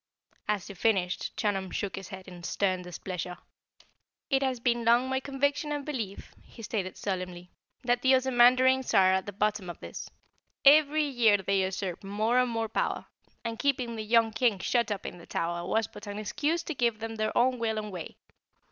As 0.47 0.65
he 0.65 0.73
finished, 0.73 1.37
Chunum 1.37 1.69
shook 1.71 1.95
his 1.95 2.07
head 2.09 2.27
in 2.27 2.41
stern 2.41 2.81
displeasure. 2.81 3.37
"It 4.31 4.41
has 4.41 4.57
long 4.57 4.63
been 4.63 4.83
my 5.11 5.19
conviction 5.19 5.71
and 5.71 5.85
belief," 5.85 6.33
he 6.41 6.63
stated 6.63 6.97
solemnly, 6.97 7.51
"that 7.83 8.01
the 8.01 8.13
Ozamandarins 8.13 8.95
are 8.95 9.13
at 9.13 9.27
the 9.27 9.31
bottom 9.31 9.69
of 9.69 9.79
this. 9.79 10.09
Every 10.65 11.03
year 11.03 11.37
they 11.37 11.61
usurp 11.61 12.03
more 12.03 12.39
and 12.39 12.49
more 12.49 12.67
power, 12.67 13.05
and 13.45 13.59
keeping 13.59 13.95
the 13.95 14.01
young 14.01 14.31
King 14.31 14.57
shut 14.57 14.89
up 14.91 15.05
in 15.05 15.19
the 15.19 15.27
Tower 15.27 15.67
was 15.69 15.85
but 15.85 16.07
an 16.07 16.17
excuse 16.17 16.63
to 16.63 16.73
give 16.73 16.97
them 16.97 17.17
their 17.17 17.37
own 17.37 17.59
will 17.59 17.77
and 17.77 17.91
way. 17.91 18.17